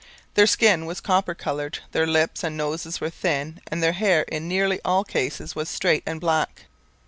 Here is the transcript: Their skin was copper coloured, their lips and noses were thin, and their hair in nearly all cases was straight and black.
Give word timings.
Their 0.33 0.47
skin 0.47 0.87
was 0.87 0.99
copper 0.99 1.35
coloured, 1.35 1.77
their 1.91 2.07
lips 2.07 2.43
and 2.43 2.57
noses 2.57 2.99
were 2.99 3.11
thin, 3.11 3.61
and 3.67 3.83
their 3.83 3.91
hair 3.93 4.23
in 4.23 4.47
nearly 4.47 4.79
all 4.83 5.03
cases 5.03 5.55
was 5.55 5.69
straight 5.69 6.01
and 6.07 6.19
black. 6.19 6.65